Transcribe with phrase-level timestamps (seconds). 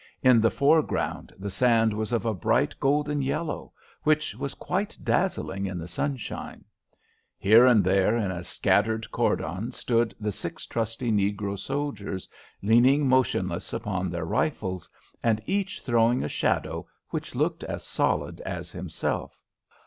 [0.23, 5.67] In the foreground the sand was of a bright golden yellow, which was quite dazzling
[5.67, 6.65] in the sunshine.
[7.37, 12.27] Here and there in a scattered cordon stood the six trusty negro soldiers
[12.63, 14.89] leaning motionless upon their rifles,
[15.21, 19.37] and each throwing a shadow which looked as solid as himself.